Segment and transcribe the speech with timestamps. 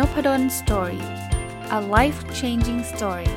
[0.00, 1.04] Nopadol Story
[1.78, 3.30] a life changing story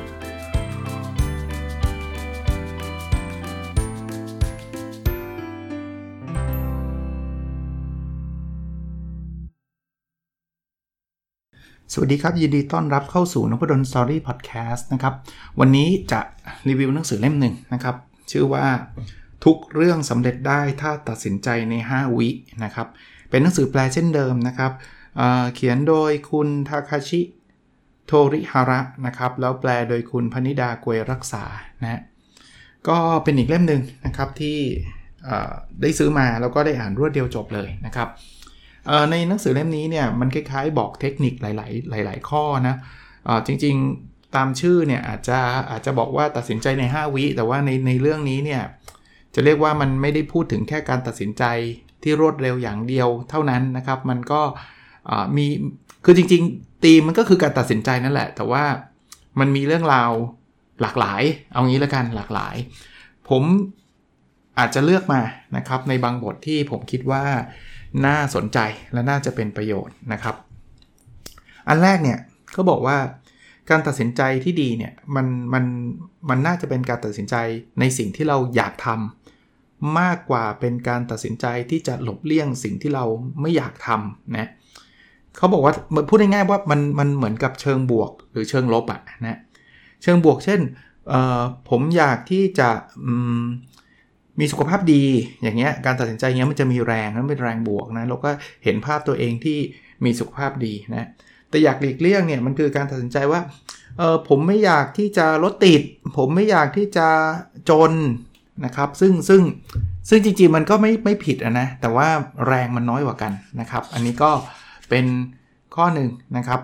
[11.92, 15.14] สวัสดีครับ ยินดีต้อนรับเข้าสู่นพดล Story พอดแคสต์นะครับ
[15.60, 16.20] วันนี้จะ
[16.68, 17.96] รีวิวหนังสือเล่มหนึ่งนะครับ
[18.30, 18.66] ชื่อว่า
[19.44, 22.28] ทุกเรื่องสำเร็จได้ถ้าตัดสินใจใน 5 วิ
[22.64, 22.88] นะครับ
[23.30, 24.72] เป็นหนังสือแปลเช่นเดิมนะครับ
[25.54, 27.20] เขียนโดยคุณทาคาชิ
[28.06, 31.44] โทริฮาระนะครับ แล้วแปลโดยคุณพนิดากวยรักษา
[31.82, 32.00] นะ
[32.88, 34.58] ก็เป็นอีกเล่มหนึ่งนะครับที่
[35.82, 38.08] ได้ซื้อมาแล้วก็ได้อ่านรวดเดียวจบเลยนะครับ
[39.10, 41.44] ในหนังสือเล่มนี้เนี่ยมันคล้ายๆ บอกเทคนิคห
[41.92, 42.76] ลาย ๆ หลาย ๆ ข้อนะ
[43.46, 45.38] จริงๆตามชื่อเนี่ยอาจจะ
[45.70, 48.62] อาจจะบอกว่าตัดสินใจใน 5 วิแต่ว่าในในเรื่องนี้เนี่ย
[49.34, 51.44] จะเรียกว่ามันไม่ได้พูดถึงแค่การตัดสินใจ
[52.02, 54.42] ที่รวดเร็วอย่างเดียวเท่านั้นนะครับ มันก็
[55.36, 55.46] มี
[56.04, 58.64] คือจริงๆตีมันก็คือการตัดสินใจนั่นแหละ แต่ว่า
[59.40, 60.10] มันมีเรื่องราว
[60.80, 62.54] หลากหลาย เอางี้ล้วกันหลากหลาย
[63.28, 63.42] ผม
[64.58, 65.20] อาจจะเลือกมา
[65.56, 67.24] นะครับในบางบทที่ผมคิดว่า
[68.06, 68.58] น่าสนใจ
[68.92, 70.36] และน่าจะเป็นประโยชน์นะครับ
[71.68, 72.18] อันแรกเนี่ย
[72.56, 72.98] ก็บอกว่า
[73.70, 75.64] การตัดสินใจที่ดีเนี่ยมันมัน
[76.28, 77.36] มันน่าจะเป็นการตัดสินใจ
[77.80, 83.04] ในสิ่งที่เราอยากทำมากกว่าเป็นการตัดสินใจที่จะหลบเลี่ยงสิ่งที่เรา
[83.40, 85.72] ไม่อยากทำนะเขาบอกว่า
[86.08, 89.38] พูดง่ายๆว่ามันมันเหมือนกับเชิงบวกหรือเชิงลบอะนะ
[90.02, 90.60] เชิงบวกเช่น
[91.70, 92.70] ผมอยากที่จะ
[94.40, 95.04] มีสุขภาพดี
[95.42, 98.30] อย่างเงี้ยการตัดสินใจเงี้ยมันจะมีแรงนั้นเป็นแรงบวกนะเราก็
[98.64, 99.58] เห็นภาพตัวเองที่
[100.04, 101.08] มีสุขภาพดีนะ
[101.48, 103.40] แต่อยากหลีกเลี่ยงเนี่ยมันคือการตัดสินใจว่า
[103.98, 105.82] เออผมไม่อยากที่จะรถติด
[106.16, 107.08] ผมไม่อยากที่จะ
[107.70, 107.92] จน
[108.64, 109.42] นะครับ ซึ่งซึ่ง
[110.08, 112.08] ซึ่งจริงๆมันก็ไม่ไม่ผิดนะแต่ว่า
[112.46, 114.30] แรงมันน้อยกว่ากันนะครับ อันนี้ก็
[114.94, 115.10] เป็น
[115.76, 116.60] ข้อหนึ่งนะครับ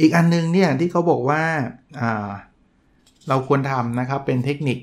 [0.00, 1.42] อีกอันนึงเนี่ยที่เขาบอกว่า
[3.28, 4.78] เราควรทำนะครับเป็นเทคนิค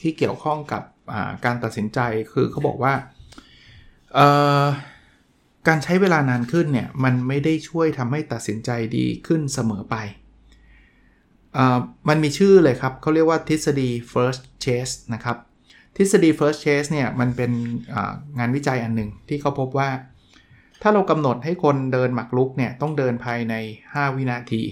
[0.00, 0.82] ที่เกี่ยวข้องกับ
[1.44, 1.98] การตัดสินใจ
[2.32, 2.94] คือเขาบอกว่า
[5.68, 9.96] การใช้เวลานานขึ้นเนี่ยมันไม่ได้ช่วยทำให้ตัดสินใจดีขึ้นเสมอไป
[12.08, 15.36] มันมีชื่อเลยครับเขาเรียกว่าทฤษฎี first chase นะครับ
[15.96, 17.52] ทฤษฎี first chase เนี่ยมันเป็น
[18.38, 19.90] งานวิจัยอันหนึ่งที่เขาพบว่า
[20.82, 23.54] ถ้าเรากำหนดให้คนเดินหมากรุกเนี่ยต้องเดินภายใน
[23.86, 24.62] 5 วินาที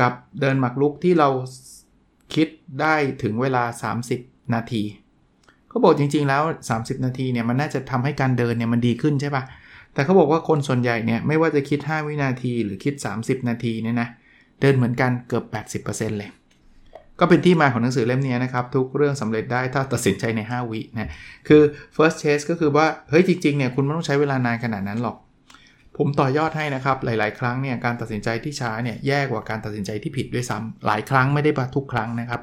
[0.00, 1.28] กับเดินหมากรุกที่เรา
[2.34, 2.48] คิด
[2.80, 4.82] ได้ถึงเวลา 30 นาที
[5.68, 6.42] เขาบอกจริง ๆ แล้ว
[6.74, 9.42] 30 นาทีเนี่ยมันน่าจะทำให้การเดินเนี่ยมันดีขึ้นใช่ปะ
[9.94, 14.08] แต่เขาบอกว่าคนส่วนใหญ่เนี่ยไม่ว่าจะคิด 5 วินาที หรือคิด 30 นาทีเนี่ยนะ
[14.60, 16.30] เดินเหมือนกันเกือบ 80%เลย
[17.24, 21.10] ก็เป็นที่มาของหนังสือเล่มนี้นะครับ ทุกเรื่องสำเร็จได้ถ้าตัดสินใจใน 5 วินะ
[21.48, 21.62] คือ
[21.96, 25.16] first chase ก็คือว่า เฮ้ยจริงๆเนี่ยคุณไม่ต้องใช้เวลานานขนาดนั้นหรอก
[25.96, 32.40] ผมต่อยอดให้นะครับ หลาย ๆ ครั้งเนี่ยการตัดสินใจที่ช้าเนี่ยแย่กว่าการตัดสินใจที่ผิดด้วยซ้ำหลายครั้งไม่ได้ปะทุกครั้งนะครับ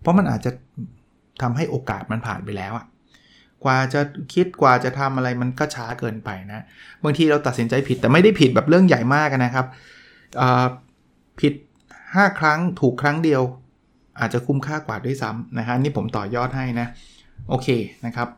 [0.00, 0.50] เพราะมันอาจจะ
[1.42, 2.86] ทำให้โอกาสมันผ่านไปแล้วอะ
[3.64, 4.00] กว่าจะ
[4.34, 6.64] คิดกว่าจะทำอะไรมันก็ช้าเกินไปนะ
[7.04, 9.66] บางทีเราตัดสินใจผิดแต่ไม่ได้ผิดแบบเรื่องใหญ่มากนะครับ
[11.40, 11.52] ผิด
[12.12, 13.42] 5 ครั้งถูกครั้งเดียว
[14.20, 16.86] อาจจะคุ้มค่ากว่าด้วยซ้ำนะฮะนี่ผมต่อยอดให้นะ
[17.48, 17.68] โอเค
[18.06, 18.28] นะครับ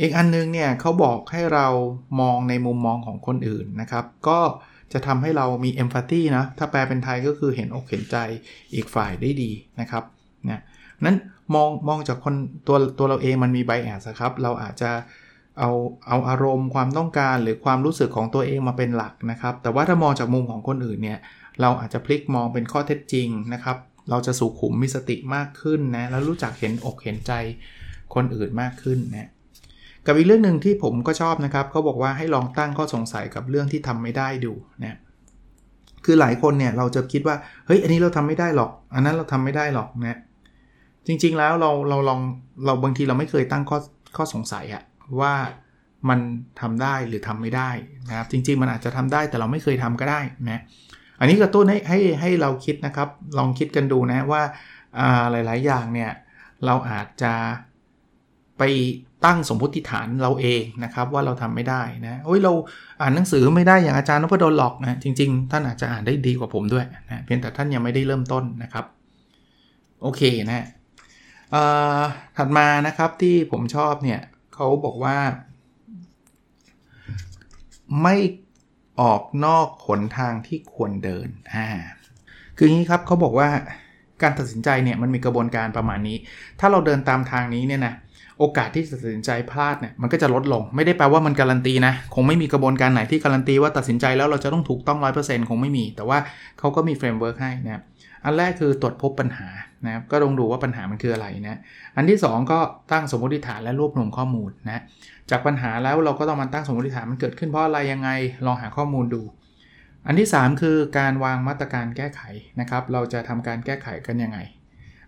[0.00, 1.66] อีกอันนึงเนี่ยเขาบอกให้เรา
[2.20, 4.40] มองในมุมมองของคนอื่นนะครับ ก็
[4.92, 8.16] จะทำให้เรามีเอมพัตตีนะ ถ้าแปลเป็นไทยก็คือเห็นอกเห็นใจ
[8.74, 10.04] อีกฝ่ายได้ดีนะครับ
[10.50, 10.62] นะ
[11.04, 11.16] นั้น
[11.54, 12.34] มองมองจากคน
[12.66, 14.90] ตัวตัวเราเองมันมีไบแอสครับ เราอาจจะ
[15.58, 15.70] เอา
[16.08, 21.18] เอาอารมณ์ความต้องการหรือความรู้สึกของตัวเองมาเป็นหลักนะครับ แต่ว่าถ้ามองจากมุมของคนอื่นเนี่ย
[21.60, 23.76] เราอาจจะพลิกมองเป็นข้อเท็จจริงนะครับ
[24.10, 27.32] เราจะสุขุมมีสติมากขึ้นนะ แล้วรู้จักเห็นอกเห็นใจ
[28.14, 29.28] คนอื่นมากขึ้นนะ
[30.06, 34.52] กับอีกเรื่องหนึ่งที่ผมก็ชอบนะครับเขาบอกว่าให้ลองตั้งข้อสงสัยกับเรื่องที่ทำไม่ได้ดู
[34.82, 34.98] นะ
[36.04, 37.36] คือหลายคนเนี่ยเราจะคิดว่า
[37.66, 40.18] เฮ้ยอันนี้เราทำไม่ได้หรอก อันนั้นเราทำไม่ได้หรอกนะ
[41.06, 42.20] จริงๆแล้วเราเราลอง
[42.64, 43.78] เราบางทีเราไม่เคยตั้งข้อ
[44.16, 44.82] ข้อสงสัยอะ
[45.20, 45.34] ว่า
[46.08, 46.20] มัน
[46.60, 47.70] ทำได้หรือทำไม่ได้
[48.08, 50.20] นะครับจริง ๆ มันอาจจะทำได้แต่เราไม่เคยทำก็ได้
[50.50, 50.60] นะ
[51.22, 53.08] อันนี้กระตุ้นให้ให้ให้เราคิดนะครับ
[53.38, 54.42] ลองคิดกันดูนะว่า
[55.30, 56.10] หลาย ๆ อย่างเนี่ย
[56.66, 57.34] เราอาจจะ
[58.58, 58.62] ไป
[59.24, 62.52] ตั้งสมมติฐานเราเองนะครับว่าเราทำไม่ได้นะโอ้ยเรา
[63.00, 68.84] อ่านหนังสือไม่ได้อย่างอาจารย์นพดลหรอกนะจริง ๆ ท่านอาจจะอ่านได้ดีกว่าผมด้วยนะเพียงแต่ท่านยังไม่ได้เริ่มต้นนะครับ
[70.02, 70.66] โอเคนะ
[72.36, 74.20] ถัดมานะครับที่ผมชอบเนี่ย
[74.54, 75.16] เขาบอกว่า
[78.02, 78.16] ไม่
[79.00, 81.66] ออกนอกขนทางที่ควรเดินอ่า
[82.56, 83.48] คืออย่างนี้ครับเขาบอกว่า
[84.22, 86.16] การตัดสินใจเนี่ยมันมีกระบวนการประมาณนี้
[86.60, 87.94] ถ้าเราเดินตามทางนี้เนี่ยนะ
[88.42, 96.18] โอกาสที่จะตัดสินใจพลาดเนี่ยมันก็จะลดลง ไม่ได้แปลว่ามันการันตีนะ คงไม่มีกระบวนการไหนที่การันตีว่าตัดสินใจแล้วเราจะต้องถูกต้อง 100%คงไม่มี แต่ว่า
[96.58, 97.82] เขาก็มี framework ให้นะ
[98.24, 99.48] อันแรกคือตรวจพบปัญหา
[99.84, 101.58] นะครับก็ลองดูว่าปัญหามันคืออะไรนะ
[101.96, 102.58] อันที่ 2 ก็
[102.92, 104.82] ตั้งสมมติฐานและรวบรวมข้อมูลนะ
[105.30, 108.10] จากปัญหาแล้วเราก็ต้องมาตั้งสมมติฐานมันเกิดขึ้นเพราะอะไรยังไง
[108.46, 109.22] ลองหาข้อมูลดู
[110.06, 112.20] อันที่ 3 คือการวางมาตรการแก้ไข
[112.60, 114.40] นะครับเราจะทำการแก้ไขกันยังไง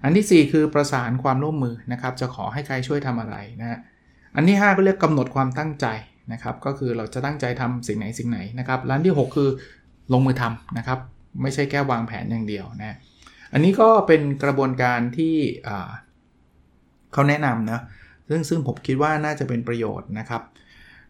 [0.04, 3.78] อันที่ 4 คือประสานความร่วมมือนะครับ จะขอให้ใครช่วยทำอะไรนะ
[4.36, 5.86] อันที่ 5 ก็เรียกกำหนดความตั้งใจ
[6.32, 9.48] นะครับ ก็คือเราจะตั้งใจทำสิ่งไหนสิ่งไหนนะครับร้านที่ 6 คือ
[10.12, 10.98] ลงมือทำนะครับ
[11.42, 12.96] ไม่ใช่แค่วางแผนอย่างเดียวนะ
[13.52, 15.34] อันนี้ก็เป็นกระบวนการที่
[17.12, 17.80] เขาแนะนำนะ
[18.28, 20.42] ซึ่งซึ่งผมคิดว่าน่าจะเป็นประโยชน์นะครับ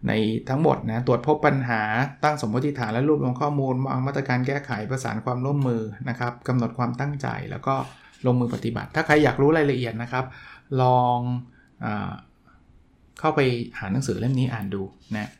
[0.09, 0.13] ใน
[0.49, 1.83] ทั้งหมดนะตรวจพบปัญหา
[2.25, 7.75] ตั้งสมมติฐานและรวบรวมข้อมูลวางมาตรการแก้ไขประสานความร่วมมือนะครับกำหนดความตั้งใจแล้วก็
[8.27, 10.25] ลงมือปฏิบัติ ถ้าใครอยากรู้รายละเอียดนะครับ
[10.83, 11.19] ลอง
[11.85, 11.87] อ
[13.21, 13.41] เข้าไป
[13.79, 14.83] หาหนังสือเล่มนี้อ่านดู
[15.17, 15.31] นะ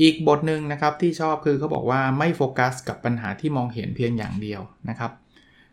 [0.00, 5.12] อีกบทหนึ่งนะครับที่ชอบคือเขาบอกว่าไม่โฟกัสกับปัญหาที่มองเห็นเพียงอย่างเดียวนะครับ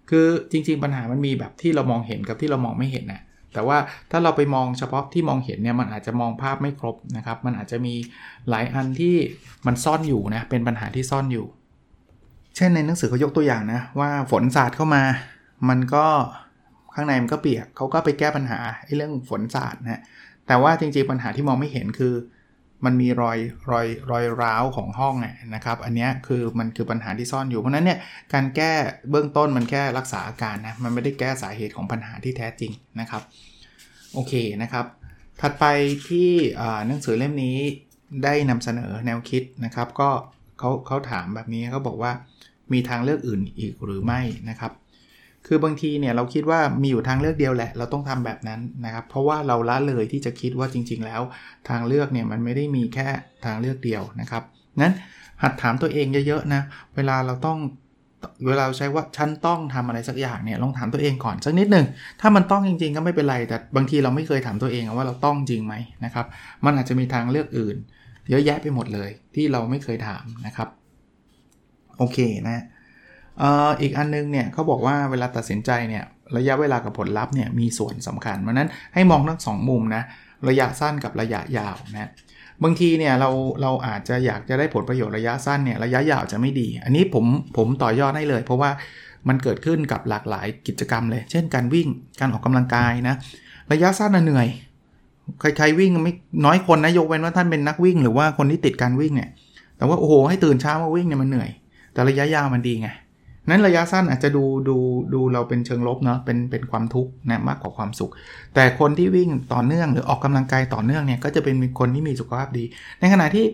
[0.09, 3.21] คือจริงๆปัญหามันมีแบบที่เรามองเห็นกับที่เรามองไม่เห็นนะ
[3.53, 3.77] แต่ว่า
[4.11, 7.93] ถ้าเราไปมองเฉพาะที่มองเห็นเนี่ยมันอาจจะมองภาพไม่ครบนะครับ มันอาจจะมี
[8.49, 9.15] หลายอันที่
[9.65, 11.45] มันซ่อนอยู่นะเป็นปัญหาที่ซ่อนอยู่
[12.55, 15.03] เช่นในหนังสือเขายกตัวอย่างนะว่าฝนสาดเข้ามา
[15.69, 16.05] มันก็
[16.95, 20.01] ข้างในมันก็เปียกเขาก็ไปแก้ปัญหาไอ้เรื่องฝนสาดนะ
[20.47, 22.13] แต่ว่าจริงๆปัญหาที่มองไม่เห็นคือ
[22.85, 23.37] มันมีรอย
[23.71, 25.15] รอยรอยร้าวของห้อง
[25.55, 27.99] นะครับ อันนี้คือมันคือปัญหาที่ซ่อนอยู่เพราะนั้นเนี่ย
[28.33, 28.73] การแก้
[29.09, 33.21] เบื้องต้นมันแค่รักษาอาการนะมันไม่ได้แก้สาเหตุของปัญหาที่แท้จริงนะครับ
[34.13, 34.85] โอเคนะครับ
[35.41, 35.65] ถัดไป
[36.09, 36.31] ที่
[36.87, 37.57] หนังสือเล่มนี้
[38.23, 40.09] ได้นำเสนอแนวคิดนะครับ ก็
[40.59, 42.11] เขาเขาถามแบบนี้เขาบอกว่า
[42.73, 44.71] มีทางเลือกอื่นอีกหรือไม่นะครับ
[45.47, 51.21] คือบางทีเนี่ยเราคิดว่ามีอยู่ทางเลือกเดียวแหละ เราต้องทำแบบนั้นนะครับ เพราะว่าเราละเลยที่จะคิดว่าจริง ๆ แล้ว
[51.69, 53.07] ทางเลือกเนี่ยมันไม่ได้มีแค่
[53.45, 54.43] ทางเลือกเดียวนะครับ
[54.81, 54.93] นั้น
[55.41, 56.61] หัดถามตัวเองเยอะๆนะ
[56.95, 57.57] เวลาเราต้อง
[58.47, 61.85] เวลาใช้ว่าฉันต้องทำอะไรสักอย่างเนี่ยลองถามตัวเองก่อนสักนิดหนึ่ง
[62.21, 66.25] ถ้ามันต้องจริง ๆ ก็ไม่เป็นไร แต่บางทีเราไม่เคยถามตัวเองว่าเราต้องจริงไหมนะครับ
[66.65, 67.75] มันอาจจะมีทางเลือกอื่น
[68.29, 70.69] เยอะแยะไปหมดเลยที่เราไม่เคยถามนะครับ
[71.97, 72.17] โอเค
[72.47, 72.63] นะ
[73.81, 76.03] อีกอันนึงเนี่ยเขาบอกว่าเวลาตัดสินใจเนี่ย
[76.37, 80.03] ระยะเวลากับผลลัพธ์เนี่ยมีส่วนสำคัญเพราะนั้นให้มองทั้งสองมุมนะ
[80.49, 82.09] ระยะสั้นกับระยะยาวนะ
[82.63, 83.29] บางทีเนี่ยเรา
[83.61, 87.25] เราอาจจะอยากจะได้ผลประโยชน์ระยะสั้นเนี่ยระยะยาวจะไม่ดี อันนี้ผม
[87.57, 88.69] ผมต่อยอดให้เลย เพราะว่า
[89.27, 91.87] มันเกิดขึ้นกับหลากหลายกิจกรรมเลย เช่น การวิ่ง
[92.19, 93.15] การออกกำลังกายนะ
[93.71, 94.47] ระยะสั้นเหนื่อย
[95.57, 96.13] ใครๆวิ่งไม่
[96.45, 99.29] น้อยคนนะยกเว้นว่าท่านเป็นนักวิ่ง หรือว่าคนที่ติดการวิ่งเนี่ย
[99.77, 101.49] แต่ว่าโอ้โหให้ตื่นเช้ามาวิ่งเนี่ยมันเหนื่อย
[101.93, 102.89] แต่ระยะยาวมันดีไง
[103.49, 104.77] นั้นระยะสั้นอาจจะดูดู
[105.13, 108.11] ดูเราเป็นเชิงลบเนาะเป็นเป็นความทุกข์นะมากกว่าความสุข
[108.55, 112.63] แต่คนที่วิ่งต่อเนื่องหรือออกกำลังกายต่อเนื่องเนี่ยก็จะเป็นคนที่มีสุขภาพดี
[112.99, 113.45] ในขณะที่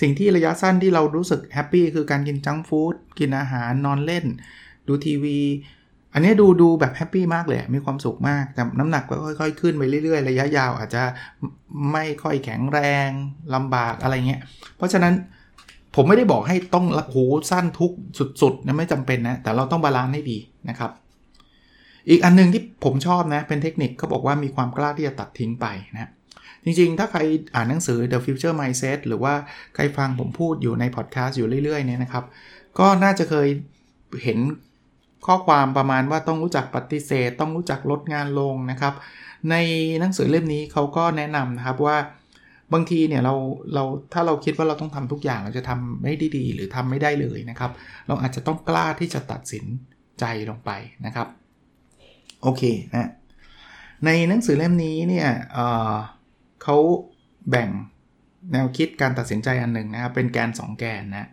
[0.00, 4.24] สิ่งที่ระยะสั้นที่เรารู้สึก happy คือการกิน junk food กินอาหารนอนเล่น
[4.88, 5.38] ดูทีวี
[6.12, 11.02] อันนี้ดูดูแบบ happy มากเลย มีความสุขมาก แต่น้ำหนักก็ค่อยๆ ขึ้นไปเรื่อยๆ ระยะยาวอาจจะ
[11.92, 13.08] ไม่ค่อยแข็งแรง
[13.54, 14.40] ลำบากอะไรเงี้ย
[14.76, 15.14] เพราะฉะนั้น
[15.96, 17.92] ผมไม่ได้บอกให้ต้องหูสั้นทุกข์
[18.42, 20.38] สุดๆนะไม่จำเป็นนะ แต่เราต้อง balance ให้ดี
[20.68, 20.90] นะครับ
[22.08, 26.10] อีกอันนึงที่ผมชอบนะ เป็นเทคนิคเขาบอกว่ามีความกล้าที่จะตัดทิ้งไปนะ
[26.64, 27.20] จริงๆ ถ้าใคร
[27.54, 29.34] อ่านหนังสือ The Future Mindset หรือว่า
[29.74, 32.24] ใครฟังผมพูดอยู่ในพอดแคสต์อยู่เรื่อยๆเนี่ยนะครับ
[32.78, 33.48] ก็น่าจะเคย
[34.24, 34.38] เห็น
[35.26, 38.94] ข้อความประมาณว่าต้องรู้จักปฏิเสธ ต้องรู้จักลดงานลงนะครับ
[39.50, 39.54] ใน
[40.00, 41.96] หนังสือเล่มนี้เขาก็แนะนำนะครับว่า
[42.72, 43.34] บางทีเนี่ยเรา
[43.74, 47.70] เราถ้าเราคิดว่าเราต้องทำทุกอย่างเราจะทำไม่ได้ดีหรือทำไม่ได้เลยนะครับ
[48.06, 49.64] เราอาจจะต้องกล้าที่จะตัดสิน
[50.20, 50.70] ใจลงไป
[51.06, 51.28] นะครับ
[52.42, 52.62] โอเค
[52.94, 53.10] นะ
[54.04, 56.76] ในหนังสือเล่มนี้เนี่ยเเขา
[57.50, 57.68] แบ่ง
[58.52, 61.28] แนวคิดการตัดสินใจอันหนึ่งนะครับ เป็นแกน 2 แกนนะ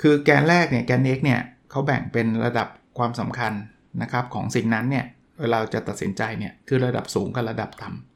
[0.00, 3.52] คือแกนแรกเนี่ยแกน x เนี่ยเขาแบ่งเป็นระดับความสำคัญ
[4.02, 5.04] นะครับของสิ่งนั้นเนี่ย
[5.40, 8.13] เวลาจะตัดสินใจเนี่ยคือระดับสูงกับระดับต่ำ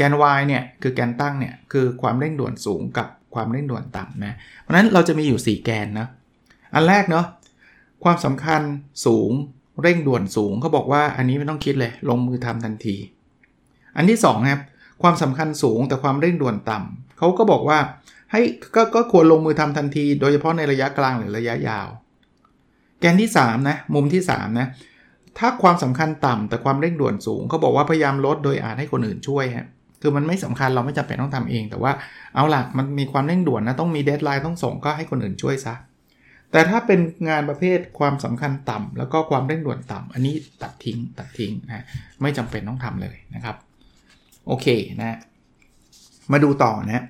[0.00, 6.08] แกน y เนี่ยคือแกนตั้งเนี่ยคือความเร่งด่วนสูงกับความเร่งด่วนต่ำนะเพราะนั้นเราจะมีอยู่ 4 แกนนะ
[6.74, 7.26] อันแรกเนาะ
[8.04, 8.62] ความสำคัญ
[9.06, 9.30] สูง
[9.82, 12.96] เร่งด่วนสูงเขาบอกว่าอันนี้ไม่ต้องคิดเลยลงมือทำทันที
[13.96, 14.62] อันที่2ครับ
[15.02, 17.78] ความสำคัญสูงแต่ความเร่งด่วนต่ำเขาก็บอกว่า
[18.32, 18.42] ให้
[18.74, 21.88] ก็ก็ควรลงมือทำทันที โดยเฉพาะในระยะกลางหรือระยะยาว
[23.00, 24.68] แกนที่3นะมุมที่3นะ
[25.38, 29.66] ถ้าความสำคัญต่ำแต่ความเร่งด่วนสูงเขาบอกว่าพยายามลดโดยอาจให้คนอื่นช่วยฮะ
[30.02, 31.92] คือมันไม่สำคัญเราไม่จำเป็นต้องทำเอง แต่ว่า
[32.34, 35.74] เอาล่ะมันมีความเร่งด่วนนะต้องมี deadline ต้องส่งก็ให้คนอื่นช่วยซะ
[36.52, 41.84] แต่ถ้าเป็นงานประเภทความสำคัญต่ำแล้วก็ความเร่งด่วนต่ำอันนี้ตัดทิ้งตัดทิ้งนะ
[42.22, 43.56] ไม่จำเป็นต้องทำเลยนะครับ
[44.46, 44.66] โอเค
[45.00, 45.18] นะ
[46.32, 47.04] มาดูต่อนะ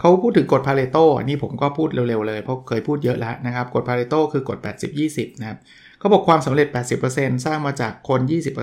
[0.00, 4.58] เขาพูดถึงกฎพาเรโตอันนี้ผมก็พูดเร็วๆเลย เพราะเคยพูดเยอะแล้วนะครับกฎพาเรโตคือกฎ
[4.98, 5.58] 80-20 นะครับ
[5.98, 6.68] เขาบอกความสำเร็จ
[7.06, 8.20] 80%สร้างมาจากคน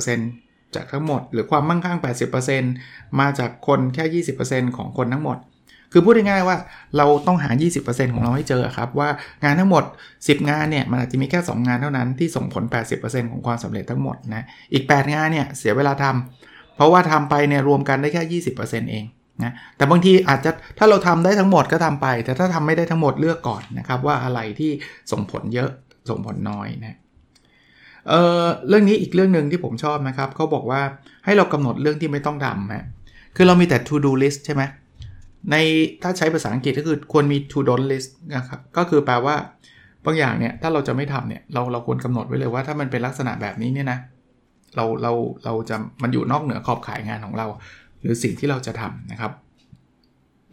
[0.07, 0.42] 20%
[0.75, 1.97] จากทั้งหมด หรือความมั่งคั่ง
[2.59, 5.37] 80%มาจากคนแค่ 20%ของคนทั้งหมด
[5.91, 6.57] คือพูดง่ายๆว่า
[6.97, 7.49] เราต้องหา
[7.81, 9.09] 20%ของเราให้เจอครับ ว่า
[9.43, 9.83] งานทั้งหมด
[10.17, 12.63] 10 งานเนี่ยมันอาจจะมีแค่ 2 งานเท่านั้นที่ส่งผล
[12.97, 19.05] 80%ของความสำเร็จทั้งหมดนะอีก 8 งานเนี่ยเสียเวลาทำเพราะว่าทำไปเนี่ยรวมกันได้แค่ 20%เอง
[19.43, 24.71] นะแต่บางทีอาจจะถ้าเราทำได้ทั้งหมดก็ทำไป แต่ถ้าทำไม่ได้ทั้งหมดเลือกก่อนนะครับว่าอะไรที่
[25.11, 25.69] ส่งผลเยอะ
[26.09, 26.97] ส่งผลน้อยนะ
[28.09, 30.81] เออเรื่องนี้อีกเรื่องหนึ่งที่ผมชอบนะครับเขาบอกว่า
[31.25, 32.85] ให้เรากำหนดเรื่องที่ไม่ต้องทำฮะ
[33.35, 34.63] คือเรามีแต่ to do list ใช่ไหม
[35.51, 35.55] ใน
[36.03, 39.35] ถ้าใช้ภาษาอังกฤษก็คือควรมี to do list นะครับก็คือแปลว่า
[40.05, 43.99] บางอย่างเนี่ยถ้าเราจะไม่ทำเนี่ยเราเราควรกำหนดไว้เลยว่าถ้ามันเป็นลักษณะแบบนี้เนี่ยนะ
[44.75, 45.11] เราเรา
[45.45, 47.47] เราจะมันอยู่นอกเหนือขอบขายงานของเรา
[47.99, 49.31] หรือสิ่งที่เราจะทำนะครับ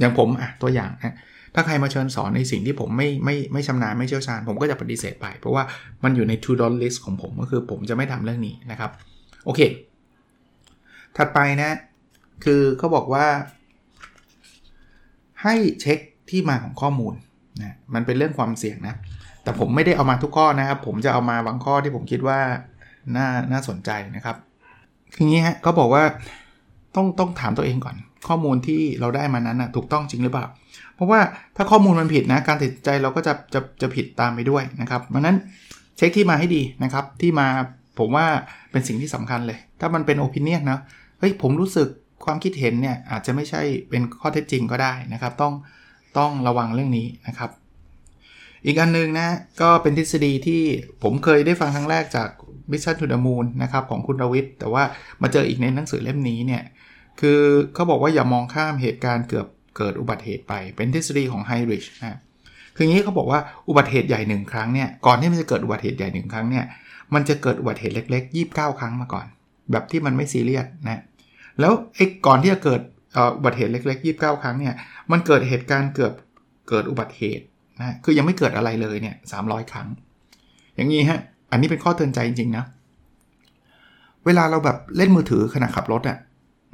[0.01, 1.15] อย่างผมอะตัวอย่างนะ
[1.55, 5.63] ถ้าใครมาเชิญสอนในสิ่งที่ผมไม่ไม่ไม่ชำนาญไม่เชี่ยวชาญ ผมก็จะปฏิเสธไป เพราะว่า
[6.05, 8.91] มันอยู่ใน to do list ของผมก็คือผมจะไม่ทำเรื่องนี้นะครับ
[9.45, 9.61] โอเค
[11.17, 11.71] ถัดไปนะ
[12.45, 13.27] คือเขาบอกว่า
[15.43, 15.99] ให้เช็ค
[16.31, 17.15] ที่มาของข้อมูล
[17.61, 18.95] นะมันเป็นเรื่องความเสี่ยงนะ
[19.43, 22.39] แต่ผมไม่ได้เอามาทุกข้อนะครับ ผมจะเอามาบางข้อที่ผมคิดว่า
[23.17, 24.37] น่าน่าสนใจนะครับ
[25.15, 26.03] คืองี้ฮะเขาบอกว่า
[26.95, 27.97] ต้องต้องถามตัวเองก่อน
[28.29, 30.47] ข้อมูลที่เราได้มานั้นนะถูกต้องจริงหรือเปล่า
[30.95, 31.21] เพราะว่า
[31.57, 35.37] ถ้าข้อมูลมันผิดนะการตัดใจเราก็จะจะจะผิดตามไปด้วยนะครับเพราะนั้น
[35.97, 37.47] เช็คที่มาให้ดีนะครับ ที่มา
[37.99, 38.27] ผมว่า
[38.71, 40.79] เป็นสิ่งที่สำคัญเลย ถ้ามันเป็นโอปินเนียนะ
[41.19, 41.89] เฮ้ยผมรู้สึก
[42.25, 45.53] ความคิดเห็นเนี่ยอาจจะไม่ใช่เป็นข้อเท็จจริงก็ได้นะครับ ต้อง
[46.19, 47.51] ต้องระวังเรื่องนี้นะครับ
[48.67, 49.29] อีกอันนึงนะ
[49.61, 50.63] ก็เป็นทฤษฎีที่
[51.03, 52.29] ผมเคยได้ฟังครั้งแรกจาก
[52.71, 54.83] Mission to the Moon นะครับของคุณรวิทย์แต่ว่า
[55.23, 56.63] มาเจออีกในหนังสือเล่มนี้เนี่ย
[57.21, 57.41] คือ
[57.75, 59.47] เขาบอกว่าอย่ามองข้ามเหตุการณ์เกือบ
[59.77, 62.19] เกิดอุบัติเหตุไป เป็นทฤษฎีของไฮริชนะ
[62.77, 66.65] คืออย่างนี้เขาบอกว่าอุบัติเหตุใหญ่หนึ่งครั้งเนี่ย ก่อนที่มันจะเกิดอุบัติเหตุใหญ่หนึ่งครั้งเนี่ย
[67.15, 69.27] มันจะเกิดอุบัติเหตุเล็กๆ 29 ครั้งมาก่อน
[69.71, 71.03] แบบที่มันไม่ซีเรียสนะ
[71.61, 72.81] แล้วไอ้ก่อนที่จะเกิด
[73.37, 74.75] อุบัติเหตุเล็ก ๆ 29 ครั้งเนี่ย
[75.11, 76.13] มันเกิดเหตุการณ์เกือบ
[76.69, 77.45] เกิดอุบัติเหตุ
[77.81, 79.89] นะ คือยังไม่เกิดอะไรเลยเนี่ย300ครั้ง
[80.77, 81.21] อย่างนี้ฮะ
[81.53, 82.65] อันนี้เป็นข้อเตือนใจจริงๆนะ
[84.27, 86.19] เวลาเราแบบเล่นมือถือขณะขับรถอะ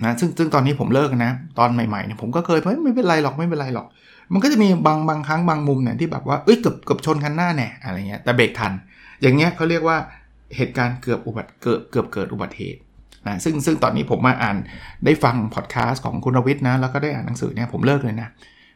[0.04, 3.86] นะซึ่งซึ่งตอนนี้ผมเลิกนะ ตอนใหม่ๆเนี่ยผมก็เคยเพราะไม่เป็นไรหรอกไม่เป็นไรหรอก
[4.32, 8.72] มันก็จะมีบางบางครั้งบางมุมเนี่ยที่แบบว่าเอ้ยเกือบเกือบชนคันหน้าแน่อะไรเงี้ยแต่เบรกทัน
[9.22, 9.96] อย่างเงี้ยเขาเรียกว่า
[10.56, 12.80] เหตุการณ์เกือบอุบัติเกิดเกือบเกิดอุบัติเหตุ
[13.26, 14.56] นะซึ่งซึ่งตอนนี้ผมมาอ่าน
[15.04, 18.28] ได้ฟังพอดแคสต์ของคุณรวิทย์นะ แล้วก็ได้อ่านหนังสือเนี่ยผมเลิกเลยนะ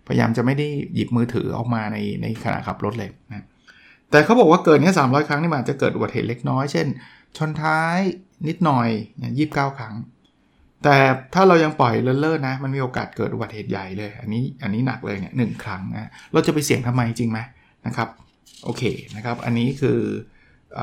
[0.07, 3.45] พยายามจะไม่ได้หยิบมือถือออกมาในในขณะขับรถเลยนะ
[4.11, 6.87] แต่เขาบอกว่าเกินแค่สามร้อยครั้งนี่มันจะเกิดอุบัติเหตุเล็กน้อย เช่น
[7.37, 7.99] ชนท้าย
[8.49, 8.89] นิดหน่อย
[9.39, 9.95] ยี่สิบเก้าครั้ง
[10.85, 10.97] แต่
[11.35, 17.39] ถ้าเรายังปล่อยเลิศๆนะ มันมีโอกาสเกิดอุบัติเหตุใหญ่เลย อันนี้อันนี้หนักเลยเนี่ยหนึ่งครั้งนะเราจะไปเสี่ยงทำไมจริงไหม
[17.87, 18.09] นะครับ
[18.65, 18.83] โอเค
[19.17, 19.99] นะครับ อันนี้คือ
[20.79, 20.81] อ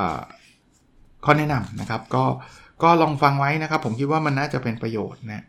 [1.26, 2.24] ข้อแนะนำนะครับ ก็
[2.84, 5.44] ก็ลองฟังไว้นะครับ ผมคิดว่ามันน่าจะเป็นประโยชน์นะ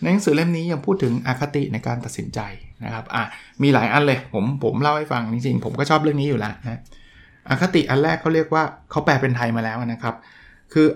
[0.00, 2.40] ในหนังสือเล่มนี้ยังพูดถึงอคติในการตัดสินใจ
[2.84, 3.22] นะครับอะ
[3.62, 6.80] มีหลายอันเลยผมผมเล่าให้ฟังจริงๆผมก็ชอบเรื่องนี้อยู่แล้วนะ
[7.50, 10.14] อคติอันแรกเขาเรียกว่าเขาแปลเป็นไทยมาแล้วนะครับ
[10.72, 10.86] คือ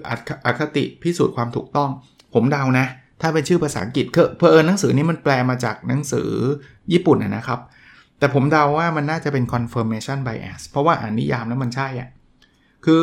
[0.47, 1.91] อคติพิสูจน์ความถูกต้อง
[2.35, 2.87] ผมเดานะ
[3.21, 4.07] ถ้าเป็นชื่อภาษาอังกฤษ
[4.39, 6.29] เพอเอิญหนังสือนี้มันแปลมาจากหนังสือ
[6.93, 7.61] ญี่ปุ่นนะครับ
[8.19, 12.11] แต่ผมเดาว่ามันน่าจะเป็น confirmation bias เพราะว่าอ่านนิยามแล้วมันใช่อะ
[12.85, 13.03] คือ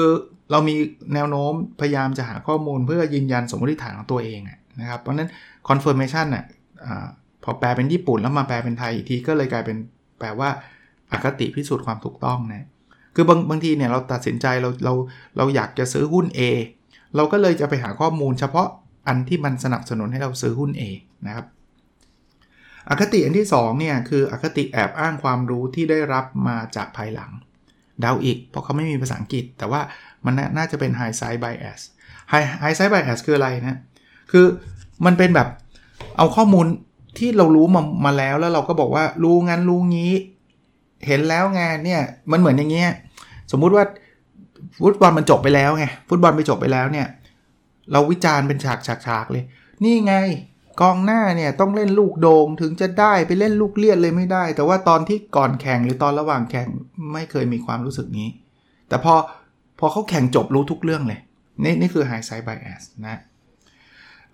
[0.51, 0.75] เรามี
[1.13, 4.39] แนวโน้มพยายามจะหาข้อมูลเพื่อยืนยันสมมติฐานของตัวเอง
[4.79, 5.29] นะครับ เพราะนั้น
[5.69, 6.45] confirmation น่ะ
[7.43, 9.77] พอแปลเป็นญี่ปุ่นแล้วมาแปลเป็นไทยอีกทีก็เลยกลายเป็น
[10.19, 10.49] แปลว่า
[11.11, 12.65] อาคติพิสูจน์ความถูกต้องนะ
[13.19, 14.93] คือบางบางทีเนี่ยเราตัดสินใจเราเรา
[15.37, 16.39] เราอยากจะซื้อหุ้น A
[17.15, 18.67] เราก็เลยจะไปหาข้อมูลเฉพาะ
[19.07, 20.81] อันที่มันสนับสนุนให้เราซื้อหุ้น A
[21.27, 21.45] นะครับ
[22.89, 27.31] อคติอันที่2เนี่ยคืออคติแอบอ้างความรู้ที่ได้รับมาจากภายหลัง
[28.01, 29.81] เดาอีก เพราะเขาไม่มีภาษาอังกฤษ แต่ว่า
[30.25, 31.81] มันน่าจะเป็น high side bias
[32.31, 33.77] high high side bias คืออะไรนะ
[34.31, 34.45] คือ
[35.05, 35.47] มันเป็นแบบ
[36.17, 36.65] เอาข้อมูล
[37.17, 40.13] ที่เรารู้มามาแล้วแล้วเราก็บอกว่ารู้งั้นรู้งี้
[41.05, 42.91] เห็นแล้วไงเนี่ยมันเหมือนอย่างเงี้ย
[43.51, 43.83] สมมุติว่า
[44.83, 47.07] ฟุตบอลมันจบไปแล้วไงฟุตบอลไปจบไปแล้วเนี่ย
[47.91, 49.43] เราวิจารณ์เป็นฉากฉากฉากเลย
[49.83, 50.15] นี่ไง
[50.81, 56.67] กองหน้าเนี่ยต้องเล่นลูกโดง่งถึงจะได้ไปเล่นลูกเลียดเลยไม่ได้ แต่ว่าตอนที่ก่อนแข่งหรือตอนระหว่างแข่ง
[57.13, 58.27] ไม่เคยมีความรู้สึกนี้
[58.89, 59.13] แต่พอ
[59.79, 61.19] พอเขาแข่งจบรู้ทุกเรื่องเลย
[61.63, 63.17] นี่นี่คือ high side bias นะ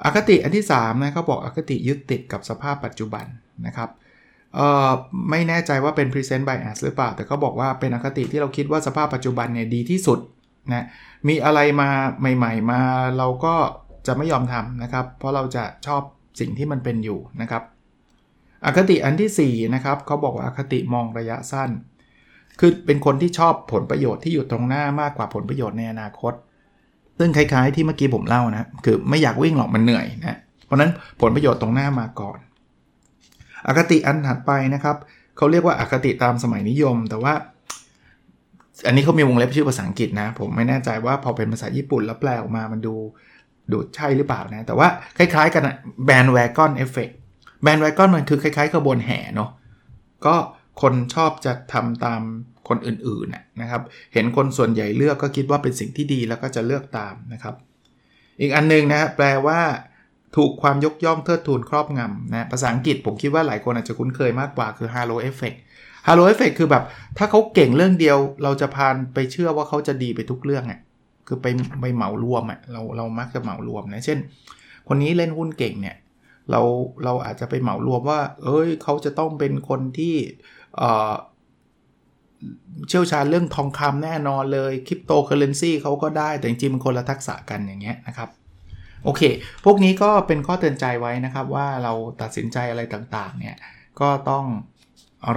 [0.04, 3.26] อคติอันที่3นะเขาบอกอคติยึดติดกับสภาพปัจจุบัน
[3.66, 3.90] นะครับ
[4.56, 4.92] เอ่อ
[5.30, 10.20] ไม่แน่ใจว่าเป็น present bias หรือเปล่า แต่เขาบอกว่าเป็นอคติที่เราคิดว่าสภาพปัจจุบันเนี่ยดีที่สุด
[10.74, 10.86] นะ
[11.28, 11.90] มีอะไรมา
[12.38, 12.80] ใหม่ ๆ มา
[13.18, 13.56] เราก็
[14.08, 16.02] จะไม่ยอมทำนะครับ เพราะเราจะชอบ
[16.40, 17.64] สิ่งที่มันเป็นอยู่นะครับ
[18.66, 21.70] อคติอันที่4นะครับเขาบอกว่าอคติมองระยะสั้น
[22.60, 26.34] คือเป็นคนที่ชอบผลประโยชน์ที่อยู่ตรงหน้ามากกว่าผลประโยชน์ในอนาคต
[27.20, 30.92] ซึ่งคล้ายๆที่เมื่อกี้ผมเล่านะคือไม่อยากวิ่งหรอกมันเหนื่อยนะเพราะนั้น
[31.22, 32.38] ผลประโยชน์ตรงหน้ามาก่อน
[33.68, 34.98] อคติอันถัดไปนะครับ
[35.38, 37.34] เขาเรียกว่าอคติตามสมัยนิยม แต่ว่า
[38.88, 42.96] อันนี้เขามีวงเล็บชื่อภาษาอังกฤษนะ ผมไม่แน่ใจว่าพอเป็นภาษาญี่ปุ่นแล้วแปลออกมามันดู
[43.72, 45.64] ดูใช่หรือเปล่านะ แต่ว่าคล้ายๆกัน
[46.06, 47.10] แบนแวกอนเอฟเฟก
[47.64, 49.50] แบนแวกอนมันคือคล้ายๆขบวนแห่เนาะ
[50.26, 50.36] ก็
[50.82, 52.22] คนชอบจะทำตาม
[52.70, 53.82] คนอื่นๆนะครับ
[54.14, 57.56] เห็นคนส่วนใหญ่เลือกก็คิดว่าเป็นสิ่งที่ดีแล้วก็จะเลือกตามนะครับ
[58.40, 59.60] อีกอันนึงนะแปลว่า
[60.36, 65.58] ถูกความยกย่องเทิดทูนครอบงำนะภาษาอังกฤษผมคิดว่าหลายคนอาจจะคุ้นเคยมากกว่าคือ halo effect
[66.08, 66.84] halo effect คือแบบ
[67.18, 70.80] ถ้าเขาเก่งเรื่องเดียว เราจะพานไปเชื่อว่าเขาจะดีไปทุกเรื่องอะ
[71.28, 71.48] คือไป
[71.82, 74.20] ไปเหมารวมอะเราเรามักจะเหมารวมนะ เช่น
[74.88, 75.96] คนนี้เล่นหุ้นเก่งเนี่ย
[76.52, 76.62] เรา
[77.04, 80.16] เราอาจจะไปเหมารวมว่า เอ้ยเขาจะต้องเป็นคนที่
[82.88, 88.30] เชี่ยวชาญเรื่องทองคำแน่นอนเลยคริปโตเคอเรนซีเขาก็ได้แต่จริงๆมันคนละทักษะกันอย่างเงี้ยนะครับ
[89.04, 89.22] โอเค
[89.66, 93.56] พวกนี้ก็เป็นข้อเตือนใจไว้นะครับว่าเราตัดสินใจอะไรต่างๆเนี่ย
[94.00, 94.46] ก็ต้อง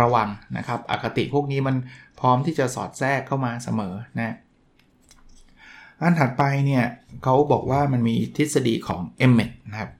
[0.00, 1.76] ระวังนะครับ อคติพวกนี้มัน
[2.20, 4.34] พร้อมที่จะสอดแทรกเข้ามาเสมอนะ
[6.02, 6.84] อันถัดไปเนี่ย
[7.24, 9.90] เขาบอกว่ามันมีทฤษฎีของเอเมดนะครับ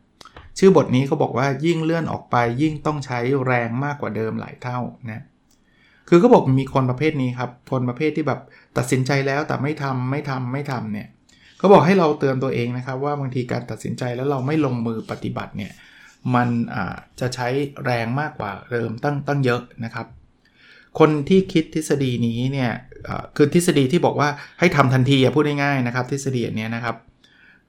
[0.59, 4.79] ชื่อบทนี้เขาบอกว่ายิ่งเลื่อนออกไปยิ่งต้องใช้แรงมากกว่าเดิมหลายเท่า
[5.11, 5.23] นะ
[6.09, 8.41] คือเขาบอกมีคนประเภทนี้ครับ คนประเภทที่แบบ
[8.77, 11.09] ตัดสินใจแล้วแต่ไม่ทำไม่ทำไม่ทำเนี่ย
[11.59, 15.73] เขาบอกให้เราเตือนตัวเองนะครับว่าบางทีการตัดสินใจแล้วเราไม่ลงมือปฏิบัติเนี่ย
[16.35, 16.49] มัน
[17.21, 17.49] จะใช้
[17.85, 20.07] แรงมากกว่าเดิมตั้งตั้งเยอะนะครับ
[20.99, 22.71] คนที่คิดทฤษฎีนี้เนี่ย
[23.37, 26.97] คือทฤษฎีที่บอกว่าให้ทำทันทีอย่าพูดง่ายๆนะครับ ทฤษฎีนี้นะครับ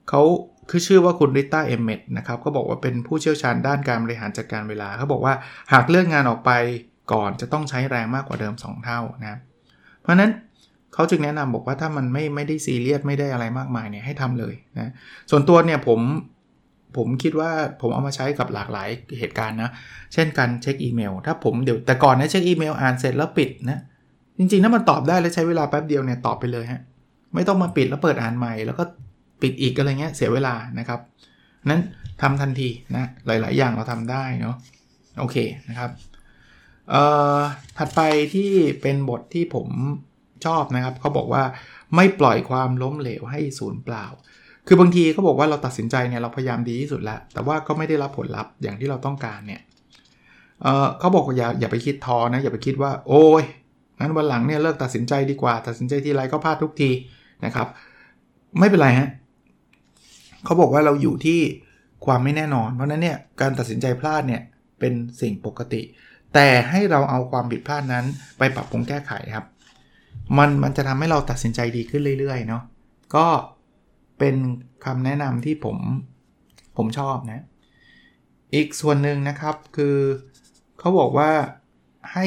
[0.08, 0.22] เขา
[0.70, 5.34] คือชื่อว่าคุณริต้าเอเมดนะครับก็บอกว่าเป็นผู้เชี่ยวชาญด้านการบริหารจัดการเวลาเขาบอกว่า
[5.72, 6.50] หากเลื่อนงานออกไป
[7.12, 9.38] ก่อนจะต้องใช้แรงมากกว่าเดิม 2 เท่านะ
[10.00, 10.30] เพราะนั้น
[10.98, 14.92] เขาจึงแนะนำบอกว่าถ้ามันไม่ไม่ได้ซีเรียสไม่ได้อะไรมากมายเนี่ยให้ทำเลยนะ
[15.30, 16.00] ส่วนตัวเนี่ยผม
[16.96, 19.70] ผมคิดว่าผมเอามาใช้กับหลากหลายเหตุการณ์นะ
[20.12, 23.78] เช่นการเช็คอีเมล ถ้าผมเดี๋ยวแต่ก่อนนะเช็คอีเมลอ่านเสร็จแล้วปิดนะ
[24.38, 26.80] จริงๆ ถ้ามันตอบได้แล้วใช้เวลาแป๊บเดียวเนี่ยตอบไปเลยฮะ
[27.34, 28.84] ไม่ต้องมาปิดแล้วเปิดอ่านใหม่ แล้วก็
[29.42, 31.00] ปิดอีกอะไรเงี้ยเสียเวลานะครับ
[31.70, 31.80] นั้น
[32.22, 34.56] ทำทันทีนะ หลายๆ อย่างเราทำได้เนาะ
[35.18, 35.36] โอเค
[35.68, 35.90] นะครับ
[36.90, 37.02] เอ่
[37.36, 37.38] อ
[37.78, 38.00] ถัดไป
[38.34, 38.50] ที่
[38.82, 39.68] เป็นบทที่ผม
[40.46, 41.42] ชอบนะครับเขาบอกว่า
[41.96, 44.06] ไม่ปล่อยความล้มเหลวให้สูญเปล่า
[44.66, 49.60] คือบางทีเขาบอกว่าเราตัดสินใจเนี่ยเราพยายามดีที่สุดแล้ว แต่ว่าก็ไม่ได้รับผลลัพธ์อย่างที่เราต้องการเนี่ย
[50.62, 53.42] เเขาบอกว่าอย่าอย่าไปคิดท้อนะอย่าไปคิดว่า โอ้ย
[53.98, 56.90] งั้นวันหลังเนี่ยเลิกตัดสินใจดีกว่า ตัดสินใจทีไรก็พลาดทุกที
[57.44, 57.68] นะครับ
[58.58, 59.08] ไม่เป็นไรฮะ
[60.44, 61.40] เขาบอกว่าเราอยู่ที่
[62.06, 64.42] ความไม่แน่นอน เพราะนั้นเนี่ยการตัดสินใจพลาดเนี่ย
[64.78, 65.82] เป็นสิ่งปกติ
[66.34, 68.04] แต่ให้เราเอาความผิดพลาดนั้น
[68.38, 69.46] ไปปรับปรุงแก้ไขครับ
[70.36, 72.62] มันมันจะทำให้เราตัดสินใจดีขึ้นเรื่อยๆเนาะ
[73.14, 73.26] ก็
[74.18, 74.36] เป็น
[74.84, 75.78] คำแนะนำที่ผม
[76.76, 77.44] ผมชอบนะ
[78.54, 79.96] อีกส่วนหนึ่งนะครับคือ
[80.78, 81.30] เขาบอกว่า
[82.12, 82.26] ให้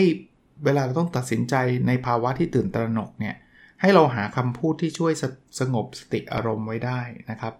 [0.63, 1.55] เวลาเราต้องตัดสินใจ
[1.87, 3.35] ในภาวะที่ตื่นตระหนกเนี่ย
[3.81, 5.23] ให้เราหาคำพูดที่ช่วยส
[5.59, 6.99] สงบสติอารมณ์ไว้ได้
[7.31, 7.53] นะครับ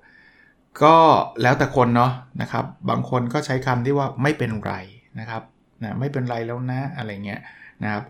[0.84, 0.96] ก็
[1.42, 4.76] แล้วแต่คนเนาะนะครับ บางคนก็ใช้คำที่ว่าไม่เป็นไร
[5.20, 5.44] นะครับ
[5.84, 7.42] นะไม่เป็นไรแล้วนะอะไรเงี้ย
[7.84, 8.04] นะครับ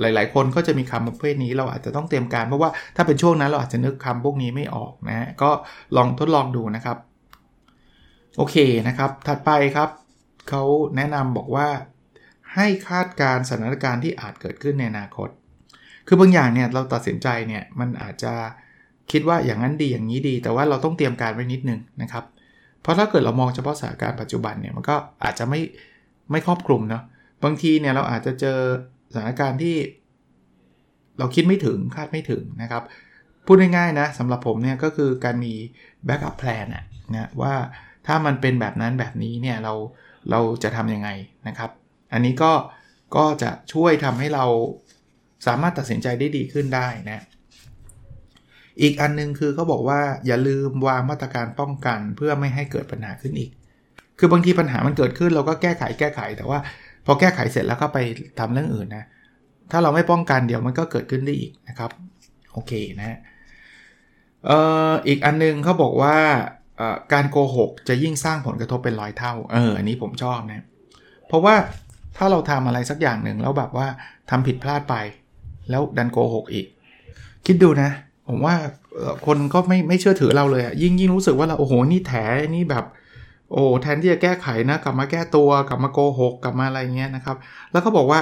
[0.00, 5.50] หลาย ๆ คนก็จะมีคำประเภทนี้เราอาจจะต้องเตรียมการเพราะว่าถ้าเป็นช่วงนั้นเราอาจจะนึกคำพวกนี้ไม่ออกนะก็
[5.96, 6.96] ลองทดลองดูนะครับ
[8.36, 8.56] โอเค
[8.88, 9.90] นะครับ ถัดไปครับ
[10.48, 10.62] เขา
[10.96, 11.68] แนะนำบอกว่า
[12.54, 15.28] ให้คาดการสถานการณ์ที่อาจเกิดขึ้นในอนาคต
[16.06, 18.32] คือบางอย่างเนี่ยเราตัดสินใจเนี่ยมันอาจจะ
[19.10, 22.24] คิดว่าอย่างนั้นดีอย่างนี้ดี แต่ว่าเราต้องเตรียมการไว้นิดนึงนะครับ
[22.82, 25.60] เพราะถ้าเกิดเรามองเฉพาะสถานการณ์ปัจจุบันเนี่ยมันก็อาจจะไม่
[26.30, 27.02] ไม่ครอบคลุมเนาะ
[27.44, 28.58] บางทีเนี่ยเราอาจจะเจอ
[29.12, 29.76] สถานการณ์ที่
[31.18, 32.82] เราคิดไม่ถึงคาดไม่ถึงนะครับ
[33.46, 35.54] พูดง่ายๆนะสำหรับผมเนี่ยก็คือการมี
[36.06, 36.66] แบ็กอัพแพลน
[37.16, 37.54] นะว่า
[38.06, 39.74] ถ้ามันเป็นแบบนั้นแบบนี้เนี่ยเรา
[40.30, 41.08] เราจะทำยังไง
[41.48, 41.70] นะครับ
[42.12, 42.52] อันนี้ก็
[43.16, 44.46] ก็จะช่วยทำให้เรา
[45.46, 47.24] สามารถตัดสินใจได้ดีขึ้นได้นะ
[48.82, 53.50] อีกอันนึงคือเขาบอกว่าอย่าลืมวางมาตรการป้องกันเพื่อไม่ให้เกิดปัญหาขึ้นอีก
[54.18, 56.58] คือบางทีปัญหามันเกิดขึ้นเราก็แก้ไขแก้ไข แต่ว่า
[57.10, 57.98] พอแก้ไขเสร็จแล้วก็ไป
[58.38, 59.04] ทำเรื่องอื่นนะ
[59.70, 61.90] ถ้าเราไม่ป้องกันเดี๋ยวมันก็เกิดขึ้นได้อีกนะครับ
[62.52, 63.18] โอเคนะ
[64.46, 64.58] เอ่
[64.90, 66.16] ออีกอันนึงเขาบอกว่า
[67.12, 70.64] การโกหกจะยิ่งสร้างผลกระทบเป็นร้อยเท่า เออ อันนี้ผมชอบนะ
[71.28, 71.54] เพราะว่า
[72.16, 73.86] ถ้าเราทำอะไรสักอย่างหนึ่งแล้วแบบว่า
[74.30, 74.94] ทำผิดพลาดไป
[75.70, 76.66] แล้วดันโกหกอีก
[77.46, 77.90] คิดดูนะ
[78.28, 78.54] ผมว่า
[79.26, 82.12] คนก็ไม่ไม่เชื่อถือเราเลยอะยิ่งยิ่งรู้สึกว่าเราโอ้โหนี่แถ
[82.54, 82.84] นี่แบบ
[83.52, 87.36] โอ้แทนที่จะแก้ไขนะกลับมาแก้ตัวกลับมาโกหกกลับมาอะไรเงี้ยนะครับ
[87.72, 88.20] แล้วเขาบอกว่า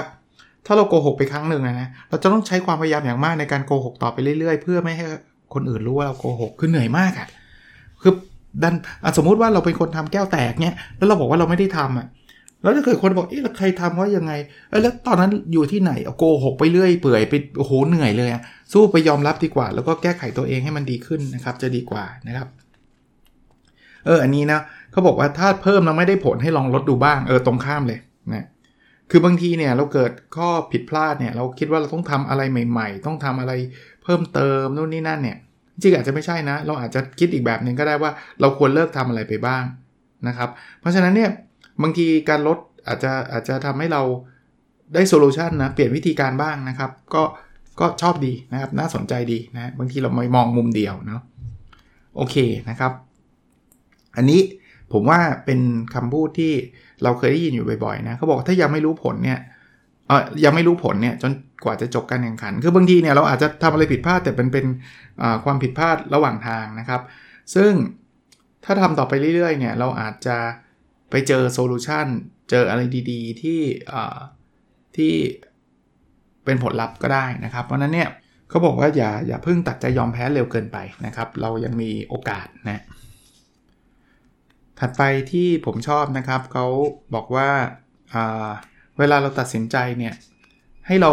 [0.65, 5.05] ถ้าเราโกหกไปครั้งหนึ่งนะเราจะต้องใช้ความพยายามอย่างมากในการโกหกต่อไปเรื่อยๆ เพื่อไม่ให้
[5.53, 7.27] คนอื่นรู้ว่าเราโกหกคือเหนื่อยมากอะ่ะ
[8.01, 8.13] คือ
[8.63, 8.75] ดัน
[9.17, 12.07] สมมุติว่าเราเป็นคนทำแก้วแตกเนี่ยแล้วเราบอกว่าเราไม่ได้ทำอะ
[12.61, 14.31] แล้วถ้าเกิดคนบอกเอ๊ะใครทำว่ายังไง
[14.81, 18.41] แล้วตอนนั้นอยู่ที่ไหนโกหกไปเรื่อยเปื่อยไปโอ้โหเหนื่อยเลยอะ
[18.73, 22.47] สู้ไปยอมรับดีกว่า แล้วก็แก้ไขตัวเองให้มันดีขึ้นนะครับ จะดีกว่านะครับ
[24.05, 24.59] เอออันนี้นะ
[24.97, 27.99] เขาบอกว่าถ้าเพิ่มแล้วไม่ได้ผลให้ลองลดดูบ้างเออตรงข้ามเลย
[28.33, 28.45] นะ
[29.09, 33.53] คือบางทีเนี่ยเราเกิดข้อผิดพลาดเนี่ยเราคิดว่าเราต้องทำอะไรใหม่ ๆ ต้องทำอะไร
[34.03, 35.37] เพิ่มเติมนู่นนี่นั่นเนี่ย
[35.81, 39.63] จริงอาจจะไม่ใช่นะ เราอาจจะคิดอีกแบบหนึ่งก็ได้ว่าเราควรเลิกทำอะไรไปบ้าง
[40.27, 41.29] นะครับ เพราะฉะนั้นเนี่ย
[41.83, 42.57] บางทีการลด
[42.87, 44.01] อาจจะอาจจะทำให้เรา
[44.93, 47.23] ได้โซลูชันนะเปลี่ยนวิธีการบ้างนะครับ ก็
[47.79, 51.21] ก็ชอบดีนะครับ น่าสนใจดีนะบางทีเราไม่มองมุมเดียวเนาะ
[52.15, 52.35] โอเค
[52.69, 52.91] นะครับ
[54.17, 54.41] อันนี้
[54.93, 55.59] ผมว่าเป็น
[55.95, 56.53] คำพูดที่
[57.03, 59.39] เราเคยได้ยินอยู่บ่อยๆนะเขาบอกถ้ายังไม่รู้ผลเนี่ย
[60.07, 61.31] เออยังไม่รู้ผลเนี่ยจน
[61.65, 64.65] กว่าจะจบการแข่งขัน คือบางทีเนี่ยเราอาจจะทำอะไรผิดพลาดแต่เป็นเป็น
[65.45, 67.01] ความผิดพลาดระหว่างทางนะครับ
[67.55, 67.71] ซึ่ง
[68.63, 70.37] ถ้าทำต่อไปเรื่อยๆเนี่ยเราอาจจะ
[71.09, 72.07] ไปเจอโซลูชัน
[72.49, 73.61] เจออะไรดีๆ ที่
[74.97, 75.13] ที่
[76.45, 78.09] เป็นผลลัพธ์ก็ได้นะครับ เพราะนั้นเนี่ย
[78.49, 82.81] เขาบอกว่าอย่าอย่าเพิ่งตัดใจยอมแพ้เร็วเกินไปนะครับ เรายังมีโอกาสนะ
[84.79, 86.65] ถัดไปที่ผมชอบนะครับเขา
[87.13, 87.49] บอกว่า
[88.99, 90.13] เวลาเราตัดสินใจเนี่ย
[90.87, 91.11] ให้เรา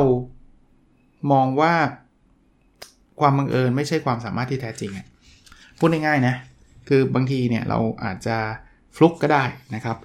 [1.32, 1.72] มองว่า
[3.20, 4.90] ความบังเอิญไม่ใช่ความสามารถที่แท้จริง
[5.78, 6.34] พูดง่ายๆนะ
[6.88, 8.36] คือบางทีเนี่ยเราอาจจะ
[8.96, 9.96] ฟลุกก็ได้นะครับ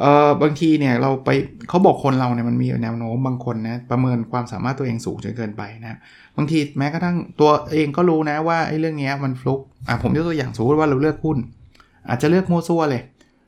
[0.00, 1.30] เออบางทีเนี่ยเราไป
[1.68, 5.98] เขาบอกคนเราเนี่ยมันมีแนวโน้มบางคนนะประเมินความสามารถตัวเองสูงจนเกินไปนะ
[6.36, 11.38] บางทีแม้กระทั่งตัวเองก็รู้นะว่าไอ้เรื่องนี้มันฟลุกอะผมยกตัวอย่างสมมติว่าเราเลือกหุ้น
[12.08, 13.02] อาจจะเลือกโมซัวเลย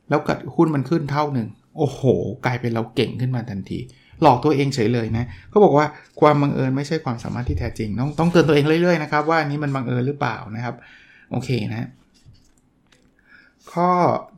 [0.08, 2.00] แล้วกัดหุ้นมันขึ้นเท่าหนึ่งโอ้โห
[2.46, 3.78] กลายเป็นเราเก่งขึ้นมาทันที
[4.22, 5.86] หลอกตัวเองเฉยเลยนะเขาบอกว่า
[6.20, 10.74] ความบังเอิญไม่ใช่ความสามารถที่แท้จริง ต้องต้องเตือนตัวเองเรื่อยๆนะครับว่านี้มันบังเอิญหรือเปล่านะครับ
[11.30, 11.88] โอเคนะ
[13.72, 13.90] ข้อ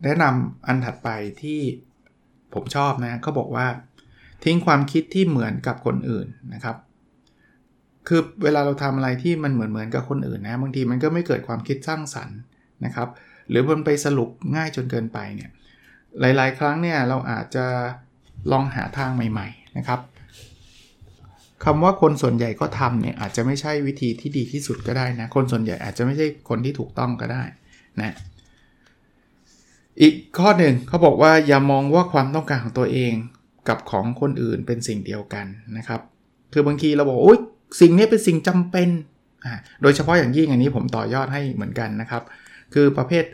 [0.04, 1.08] แนะนำอันถัดไป
[1.42, 1.60] ที่
[2.54, 3.66] ผมชอบนะเขาบอกว่า
[4.44, 6.76] ทิ้งความคิดที่เหมือนกับคนอื่นนะครับ
[8.08, 12.38] คือเวลาเราทำอะไรที่มันเหมือนเหมือนกับคนอื่นนะบางทีมันก็ไม่เกิดความคิดสร้างสรรค์
[12.84, 13.08] นะครับ
[13.48, 15.50] หรือมันไปสรุปง่ายจนเกินไปเนี่ย
[16.20, 17.66] หลาย ๆ ครั้งเนี่ยเราอาจจะ
[18.52, 20.00] ลองหาทางใหม่ ๆ นะครับ
[21.64, 27.42] คำว่าคนส่วนใหญ่ก็ทำเนี่ยอาจจะไม่ใช่วิธีที่ดีที่สุดก็ได้นะ คนส่วนใหญ่อาจจะไม่ใช่คนที่ถูกต้องก็ได้
[28.00, 28.14] นะ
[30.00, 33.12] อีกข้อหนึ่งเขาบอกว่าอย่ามองว่าความต้องการของตัวเอง
[33.68, 36.00] กับของคนอื่นเป็นสิ่งเดียวกันนะครับ
[36.52, 37.38] คือบางทีเราบอกโอ้ย
[37.80, 38.88] สิ่งนี้เป็นสิ่งจำเป็น
[39.44, 42.22] อ่าโดยเฉพาะอย่างยิ่งอันนี้ผมต่อยอดให้เหมือนกันนะครับ
[42.74, 43.24] คือประเภท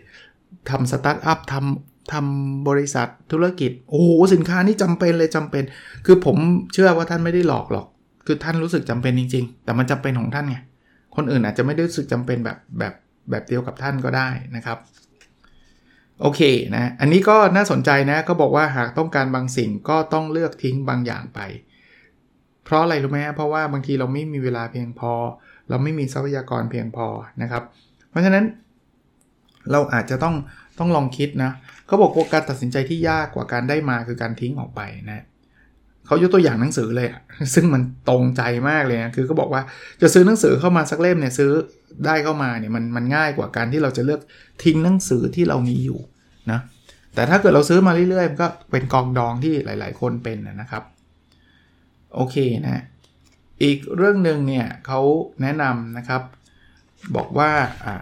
[0.71, 5.65] ทำสตาร์ทอัพทำทำบริษัทธุรกิจ โอ้โหสินค้านี่จำเป็นเลยจำเป็น
[6.07, 6.37] คือผม
[6.73, 7.87] เชื่อว่าท่านไม่ได้หลอกหรอก
[8.27, 10.57] คือท่านรู้สึกจำเป็นจริง ๆ แต่มันจำเป็นของท่านไง
[11.17, 12.95] คนอื่นอาจจะไม่ได้รู้สึกจำเป็นแบบแบบ
[13.31, 14.79] แบบเดียวกับท่านก็ได้นะครับ
[16.21, 16.41] โอเค
[16.75, 21.41] นะ อันนี้ก็น่าสนใจนะ ก็บอกว่าหากต้องการบางสิ่งก็ต้องเลือกทิ้งบางอย่างไป
[22.65, 25.13] เพราะอะไรรู้ไหมเพราะว่าบางทีเราไม่มีเวลาเพียงพอ
[25.69, 27.07] เราไม่มีทรัพยากรเพียงพอ
[27.43, 27.63] นะครับ
[28.11, 28.45] เพราะฉะนั้น
[29.73, 30.35] เราอาจจะต้อง
[30.79, 31.51] ต้องลองคิดนะ
[31.87, 35.25] เขาบอกว่าการตัดสินใจที่ยากกว่าการได้มาคือการทิ้งออกไปนะ
[36.07, 37.09] เขายกตัวอย่างหนังสือเลย
[37.55, 39.63] ซึ่งมันตรงใจมากเลยนะคือเขาบอกว่า
[40.03, 41.51] จะซื้อหนังสือเข้ามาสักเล่มเนี่ยซื้อ
[42.07, 44.21] ได้เข้ามาเนี่ยมันมันง่ายกว่าการที่เราจะเลือก
[44.65, 46.01] ทิ้งหนังสือที่เรามีอยู่
[46.51, 46.61] นะ
[47.15, 50.83] แต่ถ้าเกิดเราซื้อมาเรื่อยๆมันก็เป็นกองดองที่หลาย ๆ คนเป็นนะครับ
[52.15, 52.83] โอเคนะ
[53.63, 55.01] อีกเรื่องหนึ่งเนี่ยเขา
[55.43, 56.23] แนะนำนะครับ
[57.17, 57.51] บอกว่า
[57.85, 57.97] อ่า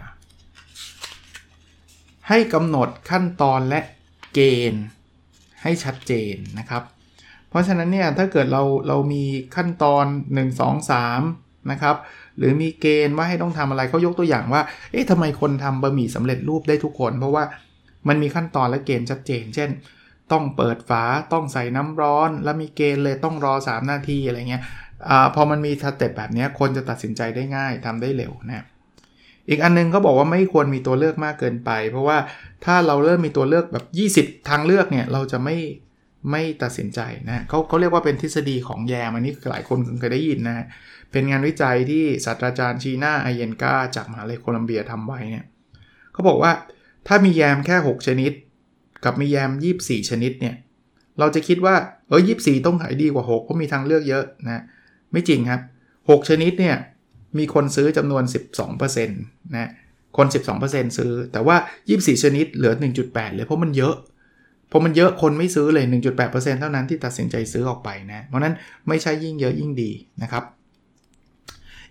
[2.29, 3.79] ให้กำหนดขั้นตอนและ
[4.33, 4.39] เก
[4.71, 4.83] ณฑ์
[5.61, 6.83] ให้ชัดเจนนะครับ
[7.49, 9.23] เพราะฉะนั้นเนี่ยถ้าเกิดเราเรามี
[9.55, 11.95] ขั้นตอน 1 2 3นะครับ
[12.37, 17.43] หรือมีเกณฑ์ว่าให้ต้องทำอะไรเขายกตัวอย่างว่า เอ๊ะทำไมคนทำบะหมี่สำเร็จรูปได้ทุกคน เพราะว่า
[18.07, 19.69] มันมีขั้นตอนและเกณฑ์ชัดเจน เช่น
[20.31, 21.03] ต้องเปิดฝา
[21.33, 24.63] ต้องใส่น้ำร้อน แล้วมีเกณฑ์เลยต้องรอ 3 นาทีอะไรเงี้ย
[25.09, 28.65] อพอมันมีสเต็ปแบบนี้คนจะตัดสินใจได้ง่ายทำได้เร็วนะ
[29.49, 32.17] อีกอันนึงเขาบอกว่าไม่ควรมีตัวเลือกมากเกินไป เพราะว่า
[32.65, 33.77] ถ้าเราเริ่มมีตัวเลือกแบ
[34.23, 35.57] บ 20 ทางเลือกเนี่ยเราจะไม่
[36.31, 36.99] ไม่ตัดสินใจ
[37.29, 40.67] นะเขาเขาเรียกว่าเป็นทฤษฎีของแยมอันนี้หลายคนเคยได้ยินนะ
[41.11, 45.45] เป็นงานวิจัยที่ศาสตราจารย์ชีน่าไอเยนกาจากมหาลัยโคลัมเบียทำไว้เนี่ย
[46.13, 46.51] เขาบอกว่า
[47.07, 48.31] ถ้ามีแยมแค่ 6 ชนิด
[49.03, 49.51] กับมีแยม
[49.81, 50.55] 24 ชนิดเนี่ย
[51.19, 51.75] เราจะคิดว่า
[52.07, 54.63] เออ24ต้องขายดีกว่า 6 เพราะมีทางเลือกเยอะนะ
[55.11, 55.61] ไม่จริงครับ
[55.99, 56.75] 6 ชนิดเนี่ย
[57.37, 58.23] มีคนซื้อจำนวน
[58.69, 59.69] 12%นะ
[60.17, 60.27] คน
[60.61, 61.55] 12%ซื้อ แต่ว่า
[61.89, 63.95] 24 ชนิดเหลือ 1.8 เลยเพราะมันเยอะ
[64.71, 65.85] พอมันเยอะคนไม่ซื้อเลย
[66.21, 68.55] 1.8%เท่านั้นที่ตัดสินใจซื้อออกไปนะ เพราะนั้น
[68.87, 69.91] ไม่ใช่ยิ่งเยอะยิ่งดี
[70.21, 70.43] นะครับ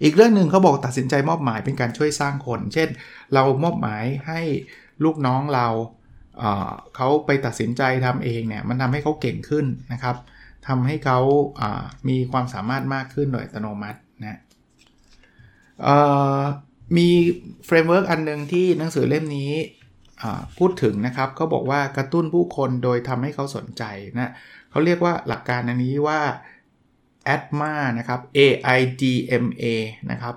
[0.03, 2.89] อีกเรื่องหนึ่งเขาบอกตัดสินใจมอบหมายเป็นการช่วยสร้างคน เช่น
[3.35, 4.41] เรามอบหมายให้
[5.05, 5.67] ลูกน้องเรา
[6.39, 10.17] เเขาไปตัดสินใจทำเองเนี่ยมันทำให้เขาเก่งขึ้นนะครับ
[10.69, 14.39] ทำให้เขาามีความสามารถมากขึ้นโดยอัตโนมัตินะ
[16.97, 17.09] มี
[17.67, 19.53] framework อันหนึ่งที่หนังสือเล่มนี้
[20.59, 23.85] พูดถึงนะครับเขาบอกว่ากระตุ้นผู้คนโดยทำให้เขาสนใจ
[24.19, 24.33] นะ
[24.71, 26.21] เขาเรียกว่าหลักการอันนี้ว่า
[27.35, 28.41] AIDMA นะครับ A
[28.79, 29.03] I D
[29.45, 29.65] M A
[30.11, 30.35] นะครับ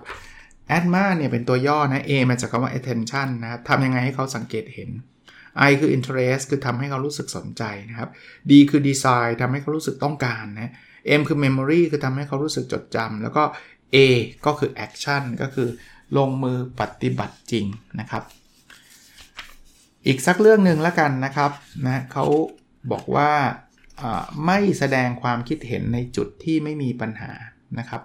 [0.69, 4.89] ADMA เนี่ยเป็นตัวย่อนะ A มาจากคำว่า attention นะครับทำยังไงให้เขาสังเกตเห็น
[5.69, 8.10] I คือ interest คือทำให้เขารู้สึกสนใจนะครับ
[8.49, 10.71] D คือ desire ทำให้เขารู้สึกต้องการนะ
[11.19, 13.43] M คือ memory คือทำให้เขารู้สึกจดจำแล้วก็
[13.95, 13.97] A
[14.45, 15.69] ก็คือ action ก็คือ
[16.17, 17.65] ลงมือปฏิบัติจริง
[17.99, 18.23] นะครับ
[20.06, 21.51] อีกสักเรื่องหนึ่งแล้วกันนะครับ
[21.88, 22.25] นะเขา
[22.91, 23.32] บอกว่า
[24.45, 27.32] ไม่แสดงความคิดเห็นในจุดที่ไม่มีปัญหา
[27.79, 28.01] นะครับ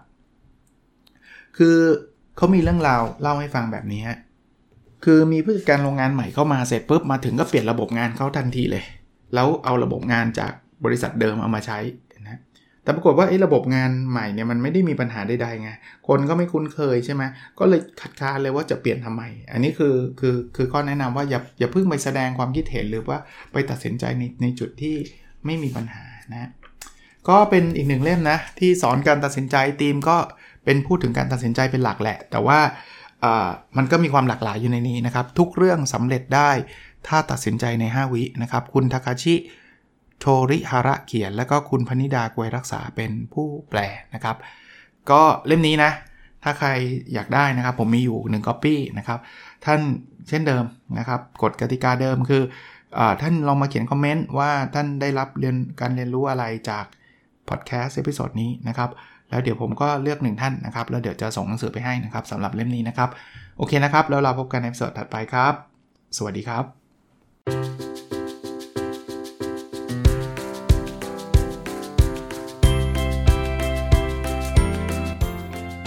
[1.57, 1.79] คือ
[2.37, 4.19] เขามีเรื่องราวเล่าให้ฟังแบบนี้ฮะ
[5.05, 8.85] คือมีผู้จัดการโรงงานใหม่เข้ามาเสร็จปุ๊บมาถึงก็เปลี่ยนระบบงานเขาทันทีเลย
[9.35, 10.53] แล้วเอาระบบงานจาก
[10.85, 11.79] บริษัทเดิมเอามาใช้
[12.89, 15.71] แต่ปรากฏว่าไอ้ระบบงานใหม่เนี่ยมันไม่ได้มีปัญหาใดๆไง
[16.09, 17.23] คนก็ไม่คุ้นเคยใช่ไหม
[17.59, 19.23] ก็เลยคัดค้านเลยว่าจะเปลี่ยนทำไม
[19.53, 23.19] อันนี้คือคือคือข้อแนะนำว่าอย่าอย่าเพิ่งไปแสดงความคิดเห็นหรือว่า
[23.53, 24.97] ไปตัดสินใจในในจุดที่
[25.45, 26.51] ไม่มีปัญหานะ
[27.29, 30.17] ก็เป็นอีกหนึ่งเล่มนะที่สอนการตัดสินใจทีมก็
[30.65, 32.59] เป็นพูดถึงการตัดสินใจเป็นหลักแหละ แต่ว่า
[33.77, 36.51] มันก็มีความหลากหลายอยู่ในนี้นะครับ ทุกเรื่องสำเร็จได้
[37.07, 39.35] ถ้าตัดสินใจใน 5 วินะครับ คุณทาคาชิ
[40.21, 43.81] โทริฮาระเขียน แล้วก็คุณพนิดากวยรักษาเป็นผู้แปล
[44.15, 44.37] นะครับ
[45.11, 45.91] ก็เล่มนี้นะ
[46.43, 46.69] ถ้าใคร
[47.15, 49.19] อยากได้นะครับ ผมมีอยู่1 copy นะครับ
[49.65, 49.81] ท่าน
[50.29, 50.65] เช่นเดิม
[50.99, 52.43] นะครับกฎกติกาเดิมคือ
[52.99, 56.85] อท่านลองมาเขียนคอมเมนต์ว่าท่านได้รับเรียนการเรียนรู้อะไรจาก
[57.49, 58.91] พอดแคสต์ episode นี้นะครับ
[59.31, 63.11] แล้วเดี๋ยวผมก็เลือกหนึ่งท่านนะครับ แล้วเดี๋ยวจะส่งหนังสือไปให้นะครับสำหรับเล่มนี้นะครับ
[63.59, 65.55] โอเคนะครับ แล้วเราพบกันใน episode ถัดไปครับ
[66.17, 67.88] สวัสดีครับ